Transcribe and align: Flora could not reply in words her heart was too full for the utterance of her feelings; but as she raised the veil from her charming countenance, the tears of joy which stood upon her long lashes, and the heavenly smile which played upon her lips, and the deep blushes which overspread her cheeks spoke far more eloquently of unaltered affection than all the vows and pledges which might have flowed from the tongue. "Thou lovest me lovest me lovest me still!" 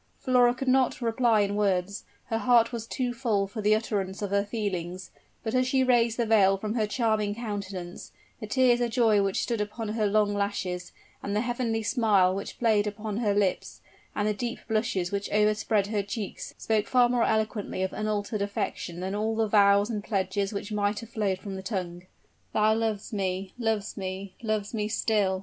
Flora 0.17 0.55
could 0.55 0.67
not 0.67 0.99
reply 0.99 1.41
in 1.41 1.55
words 1.55 2.05
her 2.25 2.39
heart 2.39 2.71
was 2.71 2.87
too 2.87 3.13
full 3.13 3.45
for 3.45 3.61
the 3.61 3.75
utterance 3.75 4.23
of 4.23 4.31
her 4.31 4.43
feelings; 4.43 5.11
but 5.43 5.53
as 5.53 5.67
she 5.67 5.83
raised 5.83 6.17
the 6.17 6.25
veil 6.25 6.57
from 6.57 6.73
her 6.73 6.87
charming 6.87 7.35
countenance, 7.35 8.11
the 8.39 8.47
tears 8.47 8.81
of 8.81 8.89
joy 8.89 9.21
which 9.21 9.43
stood 9.43 9.61
upon 9.61 9.89
her 9.89 10.07
long 10.07 10.33
lashes, 10.33 10.91
and 11.21 11.35
the 11.35 11.41
heavenly 11.41 11.83
smile 11.83 12.33
which 12.33 12.57
played 12.57 12.87
upon 12.87 13.17
her 13.17 13.35
lips, 13.35 13.79
and 14.15 14.27
the 14.27 14.33
deep 14.33 14.57
blushes 14.67 15.11
which 15.11 15.29
overspread 15.29 15.85
her 15.85 16.01
cheeks 16.01 16.55
spoke 16.57 16.87
far 16.87 17.07
more 17.07 17.23
eloquently 17.23 17.83
of 17.83 17.93
unaltered 17.93 18.41
affection 18.41 19.01
than 19.01 19.13
all 19.13 19.35
the 19.35 19.47
vows 19.47 19.87
and 19.91 20.03
pledges 20.03 20.51
which 20.51 20.71
might 20.71 20.99
have 21.01 21.11
flowed 21.11 21.37
from 21.37 21.55
the 21.55 21.61
tongue. 21.61 22.07
"Thou 22.53 22.73
lovest 22.73 23.13
me 23.13 23.53
lovest 23.59 23.97
me 23.97 24.33
lovest 24.41 24.73
me 24.73 24.87
still!" 24.87 25.39